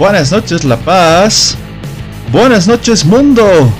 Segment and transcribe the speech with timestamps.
[0.00, 1.58] Buenas noches La Paz.
[2.32, 3.70] Buenas noches mundo.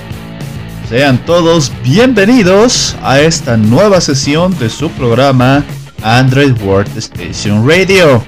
[0.87, 5.63] Sean todos bienvenidos a esta nueva sesión de su programa
[6.03, 8.23] Android World Station Radio.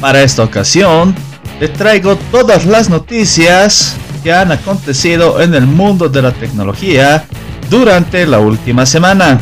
[0.00, 1.12] Para esta ocasión,
[1.58, 7.24] te traigo todas las noticias que han acontecido en el mundo de la tecnología
[7.68, 9.40] durante la última semana.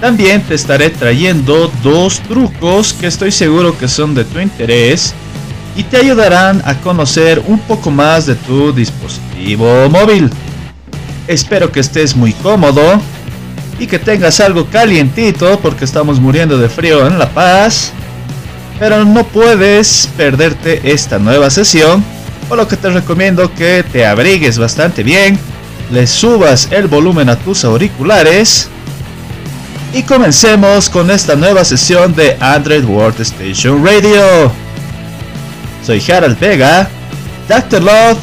[0.00, 5.12] También te estaré trayendo dos trucos que estoy seguro que son de tu interés
[5.74, 10.30] y te ayudarán a conocer un poco más de tu dispositivo móvil.
[11.26, 13.00] Espero que estés muy cómodo
[13.80, 17.92] y que tengas algo calientito porque estamos muriendo de frío en La Paz.
[18.78, 22.04] Pero no puedes perderte esta nueva sesión,
[22.48, 25.36] por lo que te recomiendo que te abrigues bastante bien,
[25.90, 28.68] le subas el volumen a tus auriculares
[29.92, 34.52] y comencemos con esta nueva sesión de Android World Station Radio.
[35.84, 36.88] Soy Harold Vega,
[37.48, 37.82] Dr.
[37.82, 38.18] Love,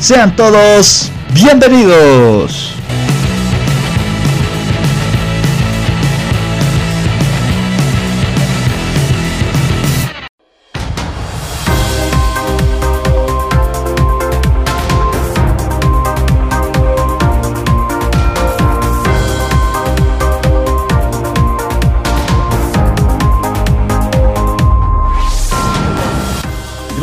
[0.00, 2.74] sean todos bienvenidos.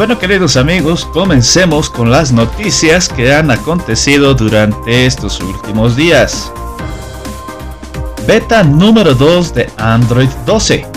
[0.01, 6.51] Bueno queridos amigos, comencemos con las noticias que han acontecido durante estos últimos días.
[8.25, 10.87] Beta número 2 de Android 12.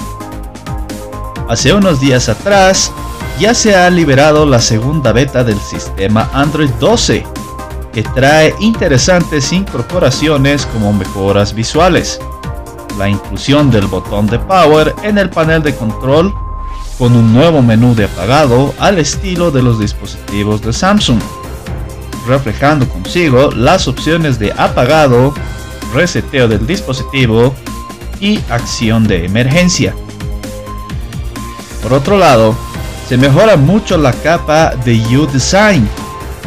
[1.50, 2.90] Hace unos días atrás
[3.38, 7.26] ya se ha liberado la segunda beta del sistema Android 12,
[7.92, 12.18] que trae interesantes incorporaciones como mejoras visuales,
[12.96, 16.34] la inclusión del botón de power en el panel de control
[16.98, 21.20] con un nuevo menú de apagado al estilo de los dispositivos de Samsung,
[22.26, 25.34] reflejando consigo las opciones de apagado,
[25.92, 27.54] reseteo del dispositivo
[28.20, 29.94] y acción de emergencia.
[31.82, 32.54] Por otro lado,
[33.08, 35.88] se mejora mucho la capa de U-Design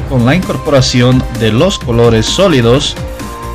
[0.09, 2.96] con la incorporación de los colores sólidos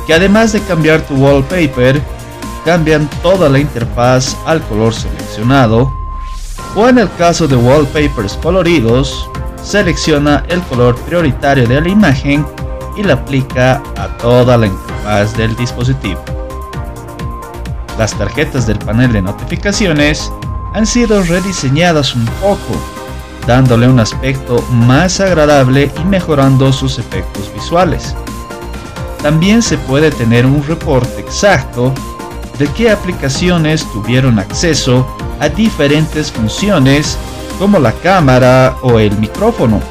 [0.05, 2.01] que además de cambiar tu wallpaper,
[2.65, 6.02] cambian toda la interfaz al color seleccionado
[6.75, 9.29] o en el caso de wallpapers coloridos,
[9.63, 12.45] selecciona el color prioritario de la imagen
[12.95, 16.21] y la aplica a toda la interfaz del dispositivo.
[17.97, 20.31] Las tarjetas del panel de notificaciones
[20.73, 22.75] han sido rediseñadas un poco,
[23.45, 28.15] dándole un aspecto más agradable y mejorando sus efectos visuales.
[29.21, 31.93] También se puede tener un reporte exacto
[32.63, 35.05] de qué aplicaciones tuvieron acceso
[35.41, 37.17] a diferentes funciones
[37.59, 39.81] como la cámara o el micrófono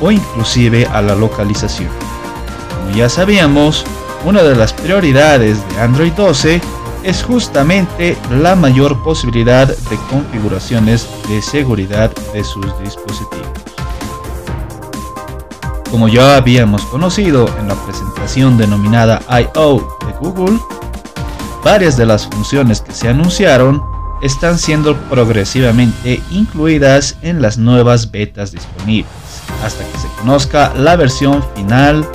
[0.00, 1.90] o inclusive a la localización.
[2.78, 3.84] Como ya sabíamos,
[4.24, 6.62] una de las prioridades de Android 12
[7.02, 13.48] es justamente la mayor posibilidad de configuraciones de seguridad de sus dispositivos.
[15.90, 19.98] Como ya habíamos conocido en la presentación denominada I.O.
[20.06, 20.58] de Google,
[21.64, 23.82] varias de las funciones que se anunciaron
[24.22, 29.10] están siendo progresivamente incluidas en las nuevas betas disponibles,
[29.64, 32.06] hasta que se conozca la versión final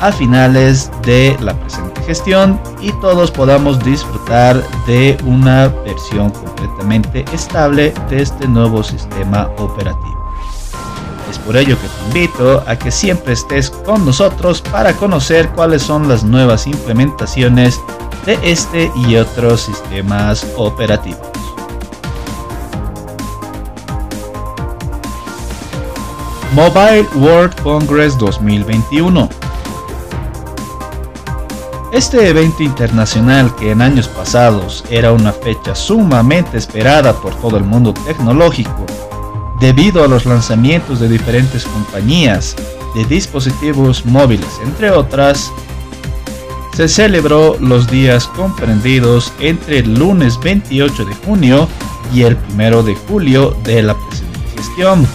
[0.00, 7.92] a finales de la presente gestión y todos podamos disfrutar de una versión completamente estable
[8.08, 10.18] de este nuevo sistema operativo.
[11.30, 15.82] Es por ello que te invito a que siempre estés con nosotros para conocer cuáles
[15.82, 17.78] son las nuevas implementaciones
[18.26, 21.30] de este y otros sistemas operativos.
[26.54, 29.28] Mobile World Congress 2021.
[31.92, 37.64] Este evento internacional que en años pasados era una fecha sumamente esperada por todo el
[37.64, 38.86] mundo tecnológico,
[39.60, 42.56] debido a los lanzamientos de diferentes compañías
[42.94, 45.52] de dispositivos móviles, entre otras,
[46.80, 51.68] se celebró los días comprendidos entre el lunes 28 de junio
[52.14, 55.06] y el 1 de julio de la presente gestión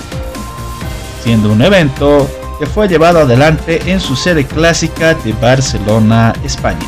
[1.24, 2.30] siendo un evento
[2.60, 6.88] que fue llevado adelante en su sede clásica de Barcelona, España.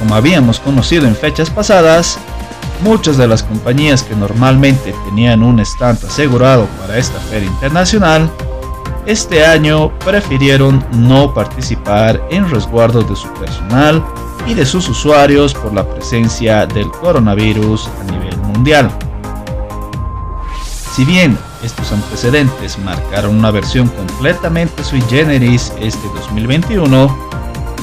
[0.00, 2.18] Como habíamos conocido en fechas pasadas,
[2.82, 8.30] muchas de las compañías que normalmente tenían un stand asegurado para esta feria internacional,
[9.08, 14.04] este año prefirieron no participar en resguardo de su personal
[14.46, 18.90] y de sus usuarios por la presencia del coronavirus a nivel mundial.
[20.92, 27.28] Si bien estos antecedentes marcaron una versión completamente sui generis este 2021,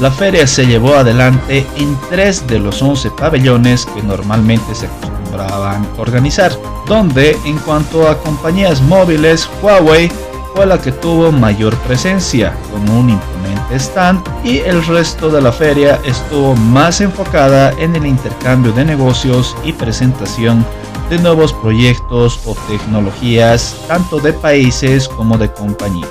[0.01, 5.87] la feria se llevó adelante en tres de los 11 pabellones que normalmente se acostumbraban
[5.97, 6.51] organizar,
[6.85, 10.11] donde en cuanto a compañías móviles, Huawei
[10.55, 15.51] fue la que tuvo mayor presencia, con un imponente stand, y el resto de la
[15.51, 20.65] feria estuvo más enfocada en el intercambio de negocios y presentación
[21.09, 26.09] de nuevos proyectos o tecnologías, tanto de países como de compañías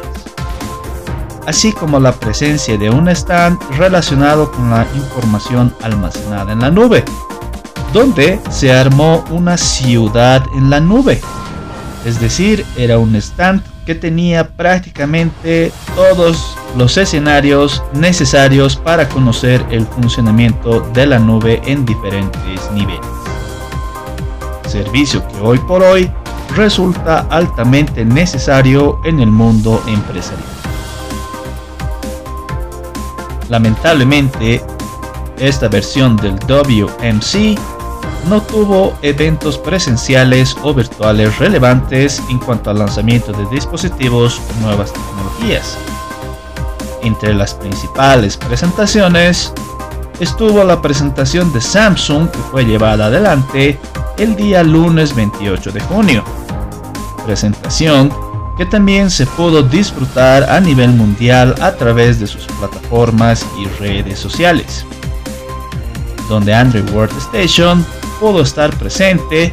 [1.46, 7.04] así como la presencia de un stand relacionado con la información almacenada en la nube,
[7.92, 11.20] donde se armó una ciudad en la nube.
[12.06, 19.86] Es decir, era un stand que tenía prácticamente todos los escenarios necesarios para conocer el
[19.86, 23.00] funcionamiento de la nube en diferentes niveles.
[24.66, 26.10] Servicio que hoy por hoy
[26.56, 30.48] resulta altamente necesario en el mundo empresarial.
[33.48, 34.64] Lamentablemente,
[35.38, 37.58] esta versión del WMC
[38.28, 44.92] no tuvo eventos presenciales o virtuales relevantes en cuanto al lanzamiento de dispositivos o nuevas
[44.92, 45.76] tecnologías.
[47.02, 49.52] Entre las principales presentaciones
[50.20, 53.78] estuvo la presentación de Samsung que fue llevada adelante
[54.16, 56.24] el día lunes 28 de junio.
[57.26, 58.12] Presentación
[58.56, 64.18] que también se pudo disfrutar a nivel mundial a través de sus plataformas y redes
[64.18, 64.86] sociales,
[66.28, 67.84] donde Android Workstation
[68.24, 69.52] pudo estar presente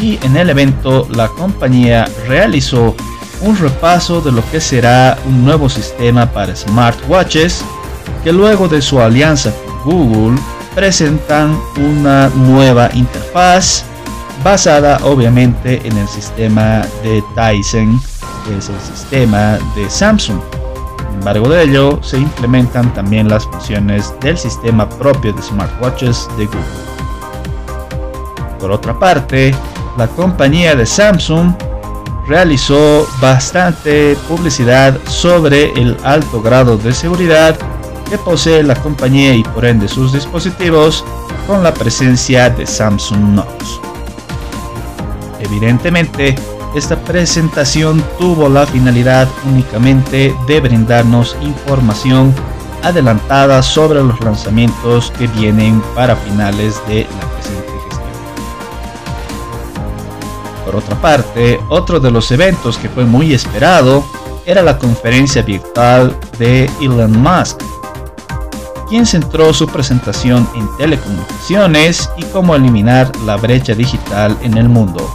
[0.00, 2.94] y en el evento la compañía realizó
[3.40, 7.64] un repaso de lo que será un nuevo sistema para smartwatches
[8.22, 9.52] que luego de su alianza
[9.82, 10.40] con Google
[10.76, 13.82] presentan una nueva interfaz
[14.44, 18.00] basada obviamente en el sistema de Tyson,
[18.46, 20.38] que es el sistema de Samsung.
[20.98, 26.46] Sin embargo de ello, se implementan también las funciones del sistema propio de smartwatches de
[26.46, 26.95] Google.
[28.58, 29.54] Por otra parte,
[29.96, 31.52] la compañía de Samsung
[32.26, 37.56] realizó bastante publicidad sobre el alto grado de seguridad
[38.08, 41.04] que posee la compañía y por ende sus dispositivos
[41.46, 43.80] con la presencia de Samsung Knox.
[45.40, 46.34] Evidentemente,
[46.74, 52.34] esta presentación tuvo la finalidad únicamente de brindarnos información
[52.82, 57.65] adelantada sobre los lanzamientos que vienen para finales de la presente
[60.66, 64.04] Por otra parte, otro de los eventos que fue muy esperado
[64.44, 67.62] era la conferencia virtual de Elon Musk,
[68.88, 75.08] quien centró su presentación en telecomunicaciones y cómo eliminar la brecha digital en el mundo.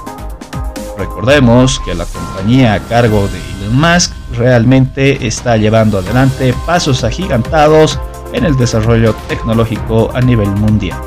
[0.97, 7.99] Recordemos que la compañía a cargo de Elon Musk realmente está llevando adelante pasos agigantados
[8.31, 10.97] en el desarrollo tecnológico a nivel mundial.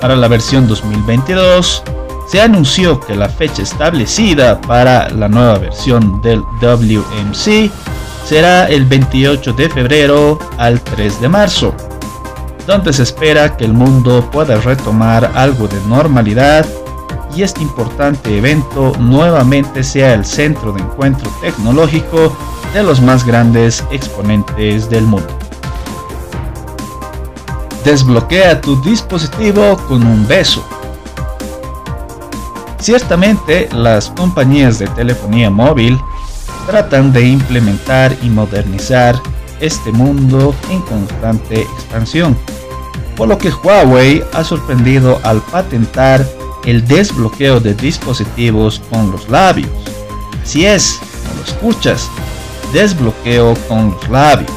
[0.00, 1.82] Para la versión 2022,
[2.26, 7.70] se anunció que la fecha establecida para la nueva versión del WMC
[8.24, 11.74] será el 28 de febrero al 3 de marzo,
[12.66, 16.66] donde se espera que el mundo pueda retomar algo de normalidad
[17.36, 22.36] y este importante evento nuevamente sea el centro de encuentro tecnológico
[22.72, 25.28] de los más grandes exponentes del mundo.
[27.84, 30.64] Desbloquea tu dispositivo con un beso.
[32.84, 35.98] Ciertamente las compañías de telefonía móvil
[36.66, 39.18] tratan de implementar y modernizar
[39.58, 42.36] este mundo en constante expansión,
[43.16, 46.28] por lo que Huawei ha sorprendido al patentar
[46.66, 49.70] el desbloqueo de dispositivos con los labios.
[50.44, 52.10] Si es, no lo escuchas,
[52.74, 54.52] desbloqueo con los labios.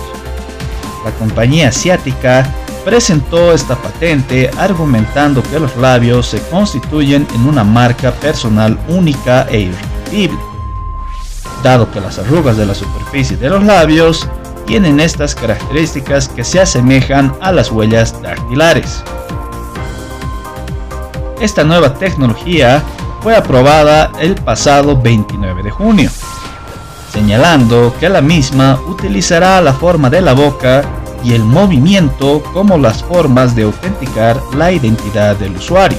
[1.06, 2.46] La compañía asiática
[2.88, 9.60] presentó esta patente argumentando que los labios se constituyen en una marca personal única e
[9.60, 10.40] irrepetible,
[11.62, 14.30] dado que las arrugas de la superficie de los labios
[14.66, 19.04] tienen estas características que se asemejan a las huellas dactilares.
[21.42, 22.82] Esta nueva tecnología
[23.20, 26.10] fue aprobada el pasado 29 de junio,
[27.12, 30.86] señalando que la misma utilizará la forma de la boca
[31.24, 35.98] y el movimiento como las formas de autenticar la identidad del usuario.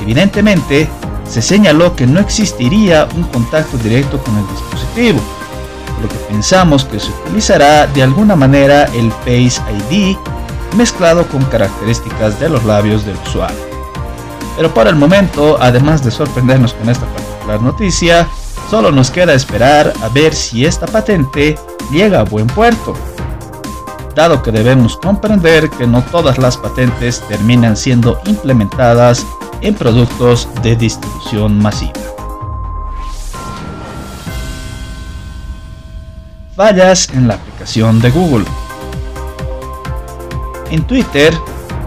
[0.00, 0.88] Evidentemente,
[1.28, 5.20] se señaló que no existiría un contacto directo con el dispositivo,
[5.94, 10.16] por lo que pensamos que se utilizará de alguna manera el Face ID
[10.76, 13.68] mezclado con características de los labios del usuario.
[14.56, 18.26] Pero por el momento, además de sorprendernos con esta particular noticia,
[18.70, 21.56] solo nos queda esperar a ver si esta patente
[21.90, 22.94] llega a buen puerto.
[24.18, 29.24] Dado que debemos comprender que no todas las patentes terminan siendo implementadas
[29.60, 31.92] en productos de distribución masiva.
[36.56, 38.44] Fallas en la aplicación de Google.
[40.72, 41.32] En Twitter,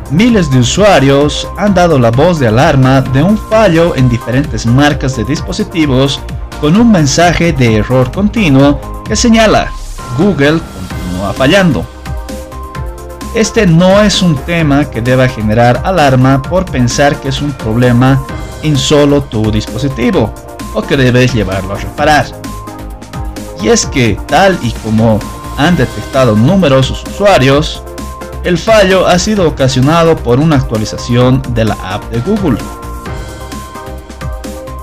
[0.09, 5.17] miles de usuarios han dado la voz de alarma de un fallo en diferentes marcas
[5.17, 6.21] de dispositivos
[6.61, 9.69] con un mensaje de error continuo que señala
[10.17, 11.85] Google continúa fallando.
[13.33, 18.21] Este no es un tema que deba generar alarma por pensar que es un problema
[18.61, 20.33] en solo tu dispositivo
[20.73, 22.25] o que debes llevarlo a reparar.
[23.61, 25.17] Y es que tal y como
[25.57, 27.81] han detectado numerosos usuarios,
[28.43, 32.57] el fallo ha sido ocasionado por una actualización de la app de Google.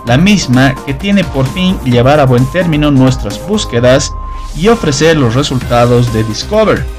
[0.07, 4.11] La misma que tiene por fin llevar a buen término nuestras búsquedas
[4.57, 6.98] y ofrecer los resultados de Discover.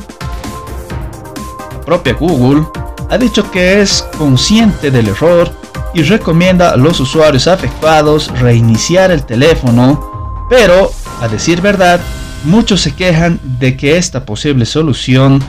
[1.83, 2.65] propia Google
[3.09, 5.51] ha dicho que es consciente del error
[5.93, 11.99] y recomienda a los usuarios afectados reiniciar el teléfono, pero, a decir verdad,
[12.43, 15.41] muchos se quejan de que esta posible solución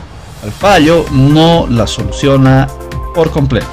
[0.42, 2.68] al fallo no la soluciona
[3.14, 3.66] por completo.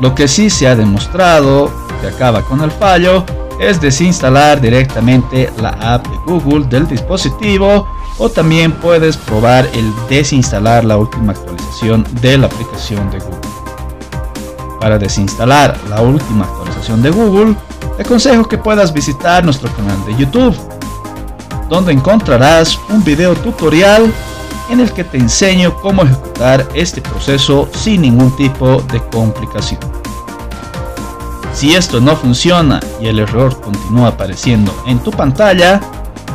[0.00, 3.24] Lo que sí se ha demostrado que acaba con el fallo
[3.60, 7.86] es desinstalar directamente la app de Google del dispositivo
[8.18, 13.53] o también puedes probar el desinstalar la última actualización de la aplicación de Google.
[14.84, 17.56] Para desinstalar la última actualización de Google,
[17.96, 20.54] te aconsejo que puedas visitar nuestro canal de YouTube,
[21.70, 24.12] donde encontrarás un video tutorial
[24.68, 29.80] en el que te enseño cómo ejecutar este proceso sin ningún tipo de complicación.
[31.54, 35.80] Si esto no funciona y el error continúa apareciendo en tu pantalla,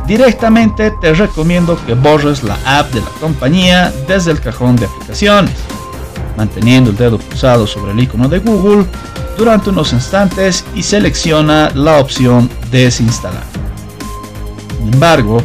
[0.08, 5.54] directamente te recomiendo que borres la app de la compañía desde el cajón de aplicaciones,
[6.40, 8.86] manteniendo el dedo pulsado sobre el icono de Google
[9.38, 13.44] durante unos instantes y selecciona la opción desinstalar.
[14.78, 15.44] Sin embargo,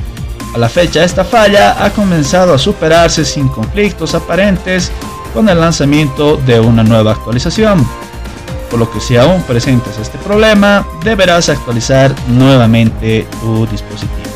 [0.54, 4.92] a la fecha esta falla ha comenzado a superarse sin conflictos aparentes
[5.32, 7.84] con el lanzamiento de una nueva actualización,
[8.70, 14.33] por lo que si aún presentas este problema, deberás actualizar nuevamente tu dispositivo.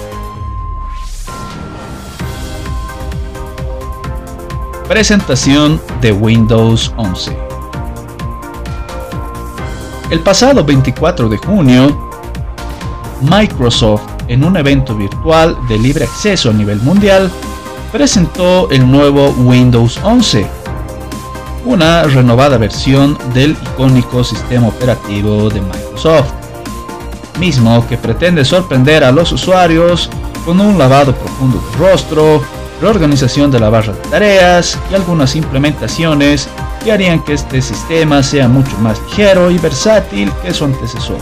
[4.88, 7.36] Presentación de Windows 11.
[10.10, 12.08] El pasado 24 de junio,
[13.20, 17.30] Microsoft, en un evento virtual de libre acceso a nivel mundial,
[17.92, 20.46] presentó el nuevo Windows 11,
[21.66, 26.32] una renovada versión del icónico sistema operativo de Microsoft,
[27.38, 30.08] mismo que pretende sorprender a los usuarios
[30.46, 32.42] con un lavado profundo de rostro,
[32.80, 36.48] reorganización de la barra de tareas y algunas implementaciones
[36.82, 41.18] que harían que este sistema sea mucho más ligero y versátil que su antecesor.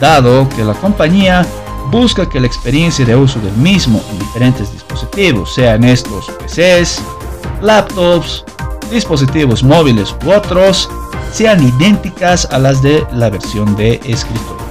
[0.00, 1.46] Dado que la compañía
[1.90, 7.00] busca que la experiencia de uso del mismo en diferentes dispositivos, sean estos PCs,
[7.60, 8.44] laptops,
[8.90, 10.88] dispositivos móviles u otros,
[11.32, 14.62] sean idénticas a las de la versión de escritorio.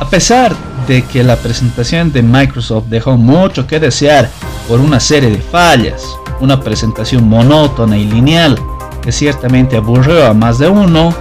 [0.00, 0.54] A pesar
[0.86, 4.28] de que la presentación de Microsoft dejó mucho que desear
[4.68, 6.04] por una serie de fallas,
[6.40, 8.58] una presentación monótona y lineal
[9.02, 11.14] que ciertamente aburrió a más de uno,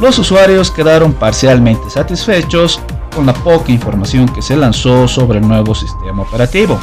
[0.00, 2.80] los usuarios quedaron parcialmente satisfechos
[3.14, 6.78] con la poca información que se lanzó sobre el nuevo sistema operativo.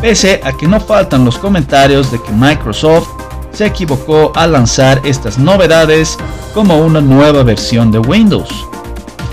[0.00, 3.08] Pese a que no faltan los comentarios de que Microsoft
[3.52, 6.16] se equivocó al lanzar estas novedades
[6.54, 8.50] como una nueva versión de Windows,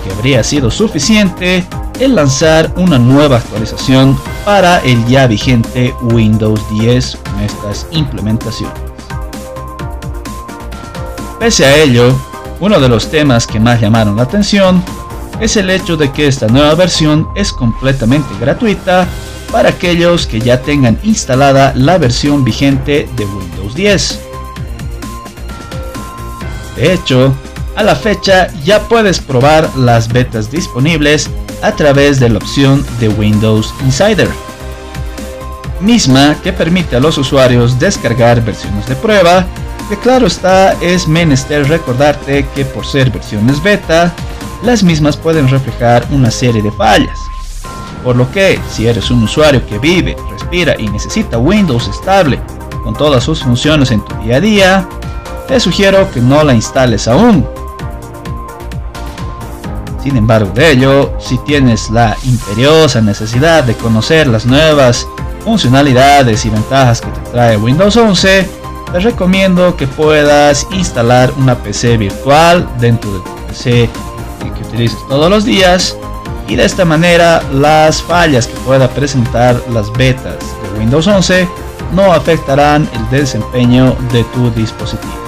[0.04, 1.64] que habría sido suficiente
[2.00, 8.74] el lanzar una nueva actualización para el ya vigente Windows 10 con estas implementaciones.
[11.38, 12.14] Pese a ello,
[12.60, 14.82] uno de los temas que más llamaron la atención
[15.40, 19.06] es el hecho de que esta nueva versión es completamente gratuita
[19.50, 24.20] para aquellos que ya tengan instalada la versión vigente de Windows 10.
[26.76, 27.34] De hecho,
[27.76, 31.28] a la fecha ya puedes probar las betas disponibles
[31.62, 34.28] a través de la opción de Windows Insider,
[35.80, 39.46] misma que permite a los usuarios descargar versiones de prueba,
[39.88, 44.12] que claro está es menester recordarte que por ser versiones beta,
[44.62, 47.18] las mismas pueden reflejar una serie de fallas.
[48.02, 52.40] Por lo que, si eres un usuario que vive, respira y necesita Windows estable
[52.82, 54.88] con todas sus funciones en tu día a día,
[55.48, 57.46] te sugiero que no la instales aún.
[60.04, 65.08] Sin embargo de ello, si tienes la imperiosa necesidad de conocer las nuevas
[65.42, 68.46] funcionalidades y ventajas que te trae Windows 11,
[68.92, 73.88] te recomiendo que puedas instalar una PC virtual dentro de tu PC
[74.54, 75.96] que utilices todos los días
[76.48, 81.48] y de esta manera las fallas que pueda presentar las betas de Windows 11
[81.94, 85.23] no afectarán el desempeño de tu dispositivo.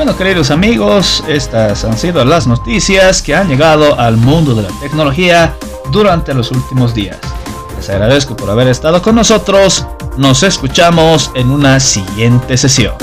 [0.00, 4.70] Bueno, queridos amigos, estas han sido las noticias que han llegado al mundo de la
[4.80, 5.54] tecnología
[5.92, 7.18] durante los últimos días.
[7.76, 9.86] Les agradezco por haber estado con nosotros.
[10.16, 12.94] Nos escuchamos en una siguiente sesión.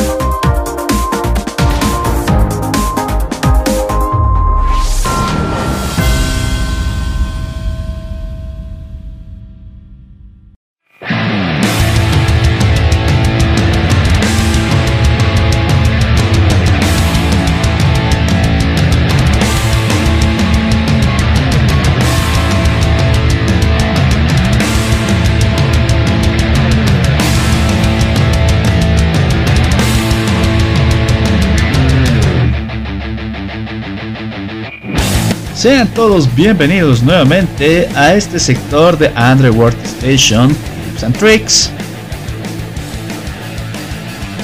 [35.57, 41.71] Sean todos bienvenidos nuevamente a este sector de Android Workstation Tips and Tricks.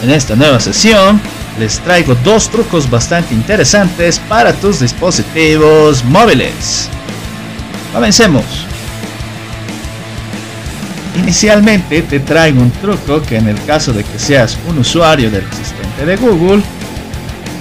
[0.01, 1.21] En esta nueva sesión
[1.59, 6.89] les traigo dos trucos bastante interesantes para tus dispositivos móviles.
[7.93, 8.43] Comencemos.
[11.19, 15.45] Inicialmente te traigo un truco que en el caso de que seas un usuario del
[15.45, 16.63] asistente de Google,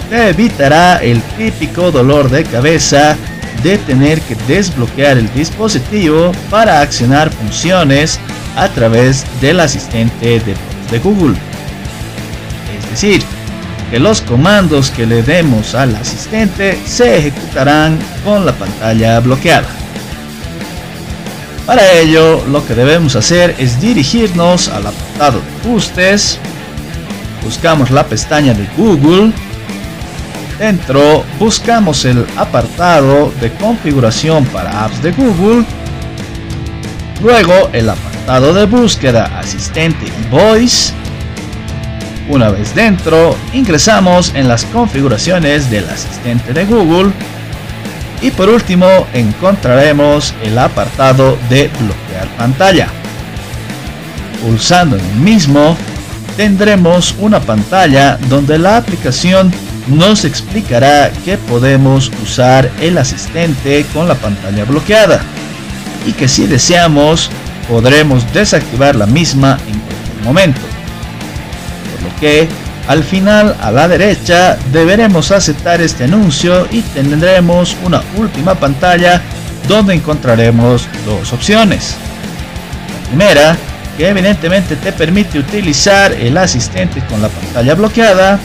[0.09, 3.15] te evitará el típico dolor de cabeza
[3.62, 8.19] de tener que desbloquear el dispositivo para accionar funciones
[8.57, 11.35] a través del asistente de, Google.
[12.79, 13.23] Es decir,
[13.91, 19.69] que los comandos que le demos al asistente se ejecutarán con la pantalla bloqueada.
[21.67, 26.38] Para ello, lo que debemos hacer es dirigirnos al apartado de ajustes,
[27.43, 29.33] buscamos la pestaña de Google,
[30.62, 35.64] Dentro buscamos el apartado de configuración para apps de Google.
[37.20, 40.92] Luego el apartado de búsqueda asistente y voice.
[42.29, 47.11] Una vez dentro, ingresamos en las configuraciones del asistente de Google.
[48.20, 52.87] Y por último, encontraremos el apartado de bloquear pantalla.
[54.40, 55.77] Pulsando en el mismo,
[56.37, 59.53] tendremos una pantalla donde la aplicación
[59.88, 65.21] nos explicará que podemos usar el asistente con la pantalla bloqueada
[66.07, 67.31] y que si deseamos
[67.68, 70.61] podremos desactivar la misma en cualquier momento.
[71.92, 72.49] Por lo que
[72.88, 79.21] al final a la derecha deberemos aceptar este anuncio y tendremos una última pantalla
[79.68, 81.97] donde encontraremos dos opciones.
[83.03, 83.57] La primera,
[83.97, 88.40] que evidentemente te permite utilizar el asistente con la pantalla bloqueada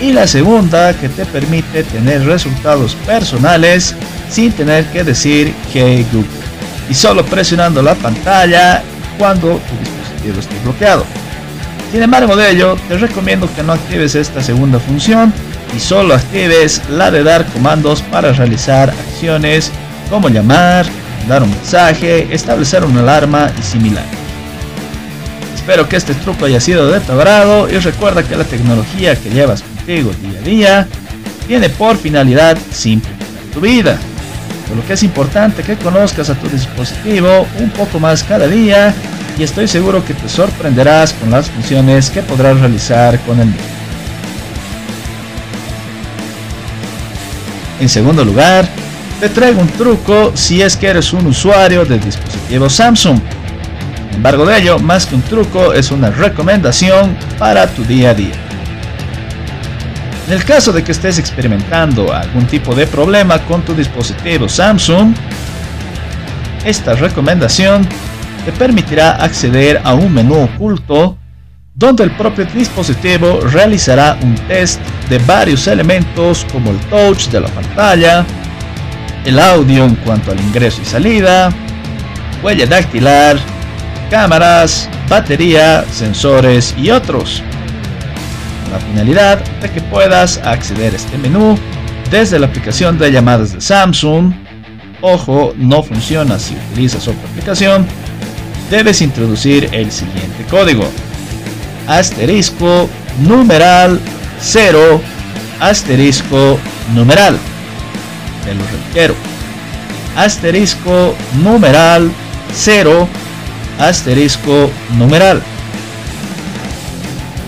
[0.00, 3.94] y la segunda que te permite tener resultados personales
[4.30, 6.28] sin tener que decir Hey Google
[6.88, 8.82] y solo presionando la pantalla
[9.18, 11.04] cuando tu dispositivo esté bloqueado.
[11.92, 15.32] Sin embargo de ello, te recomiendo que no actives esta segunda función
[15.76, 19.72] y solo actives la de dar comandos para realizar acciones
[20.10, 20.86] como llamar,
[21.20, 24.04] mandar un mensaje, establecer una alarma y similar.
[25.54, 29.30] Espero que este truco haya sido de tu agrado y recuerda que la tecnología que
[29.30, 30.88] llevas día a día
[31.46, 33.98] tiene por finalidad simplificar tu vida.
[34.68, 38.94] Por lo que es importante que conozcas a tu dispositivo un poco más cada día
[39.38, 43.62] y estoy seguro que te sorprenderás con las funciones que podrás realizar con el mismo.
[47.80, 48.68] En segundo lugar,
[49.20, 53.20] te traigo un truco si es que eres un usuario de dispositivo Samsung.
[54.08, 58.14] Sin embargo de ello, más que un truco, es una recomendación para tu día a
[58.14, 58.47] día.
[60.28, 65.14] En el caso de que estés experimentando algún tipo de problema con tu dispositivo Samsung,
[66.66, 67.88] esta recomendación
[68.44, 71.16] te permitirá acceder a un menú oculto
[71.74, 77.48] donde el propio dispositivo realizará un test de varios elementos como el touch de la
[77.48, 78.26] pantalla,
[79.24, 81.50] el audio en cuanto al ingreso y salida,
[82.42, 83.38] huella dactilar,
[84.10, 87.42] cámaras, batería, sensores y otros
[88.70, 91.58] la finalidad de que puedas acceder a este menú
[92.10, 94.32] desde la aplicación de llamadas de Samsung.
[95.00, 97.86] Ojo, no funciona si utilizas otra aplicación.
[98.70, 100.84] Debes introducir el siguiente código.
[101.86, 102.88] Asterisco
[103.20, 104.00] numeral
[104.40, 105.00] 0
[105.60, 106.58] asterisco
[106.94, 107.38] numeral.
[108.44, 109.14] Te lo reitero.
[110.16, 112.10] Asterisco numeral
[112.52, 113.08] 0
[113.78, 115.42] asterisco numeral.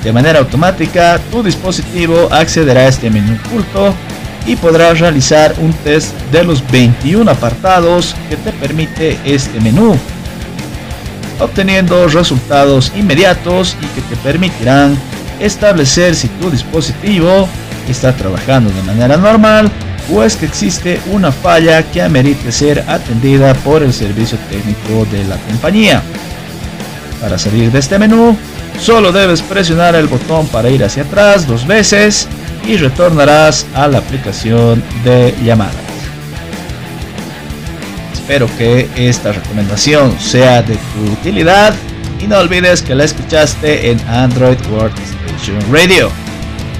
[0.05, 3.95] De manera automática, tu dispositivo accederá a este menú oculto
[4.47, 9.97] y podrás realizar un test de los 21 apartados que te permite este menú,
[11.39, 14.97] obteniendo resultados inmediatos y que te permitirán
[15.39, 17.47] establecer si tu dispositivo
[17.89, 19.71] está trabajando de manera normal
[20.13, 25.25] o es que existe una falla que amerite ser atendida por el servicio técnico de
[25.25, 26.03] la compañía.
[27.21, 28.37] Para salir de este menú,
[28.81, 32.27] Solo debes presionar el botón para ir hacia atrás dos veces
[32.67, 35.75] y retornarás a la aplicación de llamadas.
[38.15, 41.75] Espero que esta recomendación sea de tu utilidad
[42.21, 46.11] y no olvides que la escuchaste en Android Workstation Radio.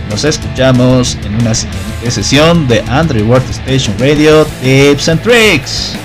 [0.09, 5.97] Nos escuchamos en una siguiente sesión de Android Workstation Radio Tips and Tricks.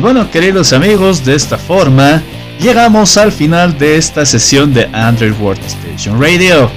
[0.00, 2.22] Y bueno, queridos amigos, de esta forma
[2.58, 6.70] llegamos al final de esta sesión de Android Workstation Radio.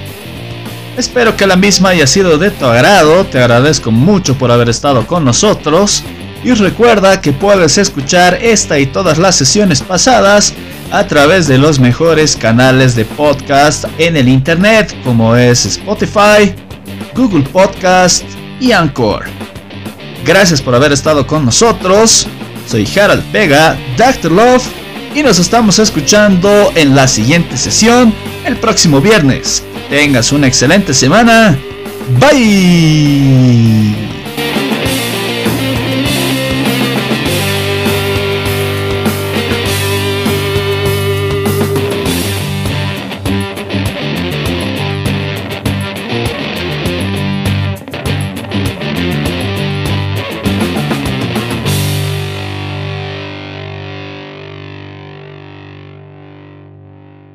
[0.98, 5.06] Espero que la misma haya sido de tu agrado, te agradezco mucho por haber estado
[5.06, 6.02] con nosotros
[6.44, 10.52] y recuerda que puedes escuchar esta y todas las sesiones pasadas
[10.90, 16.54] a través de los mejores canales de podcast en el internet como es Spotify,
[17.14, 18.22] Google Podcast
[18.60, 19.24] y Anchor.
[20.26, 22.28] Gracias por haber estado con nosotros.
[22.66, 24.32] Soy Harald Pega, Dr.
[24.32, 24.66] Love,
[25.14, 28.12] y nos estamos escuchando en la siguiente sesión
[28.44, 29.62] el próximo viernes.
[29.88, 31.58] Tengas una excelente semana.
[32.18, 34.13] Bye.